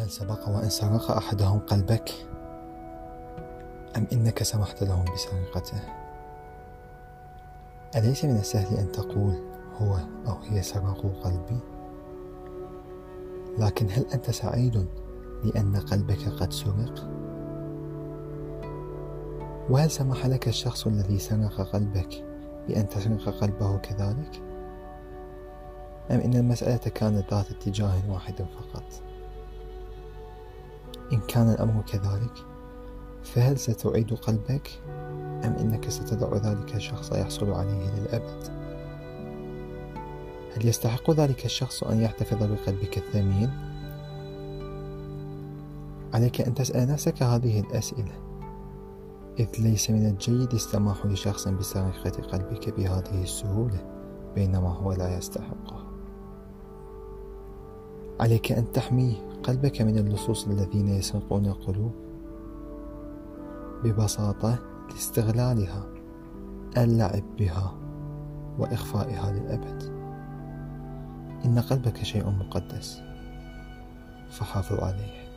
[0.00, 2.10] سبق وأن سرق أحدهم قلبك؟
[3.96, 5.80] أم إنك سمحت لهم بسرقته؟
[7.96, 9.34] أليس من السهل أن تقول
[9.76, 9.96] هو
[10.26, 11.60] أو هي سرقوا قلبي؟
[13.58, 14.86] لكن هل أنت سعيد
[15.44, 17.08] لأن قلبك قد سرق؟
[19.70, 22.24] وهل سمح لك الشخص الذي سرق قلبك
[22.68, 24.42] بأن تسرق قلبه كذلك؟
[26.10, 29.11] أم إن المسألة كانت ذات اتجاه واحد فقط؟
[31.12, 32.44] إن كان الأمر كذلك
[33.22, 34.70] فهل ستعيد قلبك؟
[35.44, 38.62] أم إنك ستدع ذلك الشخص يحصل عليه للأبد؟
[40.56, 43.50] هل يستحق ذلك الشخص أن يحتفظ بقلبك الثمين؟
[46.14, 48.12] عليك أن تسأل نفسك هذه الأسئلة.
[49.38, 53.84] إذ ليس من الجيد السماح لشخص بسرقة قلبك بهذه السهولة
[54.34, 55.86] بينما هو لا يستحقها.
[58.20, 61.92] عليك أن تحمي قلبك من اللصوص الذين يسرقون القلوب
[63.84, 64.58] ببساطة
[64.90, 65.86] لاستغلالها
[66.76, 67.74] اللعب بها
[68.58, 69.82] وإخفائها للأبد.
[71.44, 73.00] إن قلبك شيء مقدس
[74.30, 75.31] فحافظ عليه.